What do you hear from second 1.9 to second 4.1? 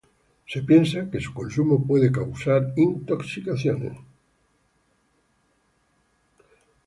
causar intoxicaciones.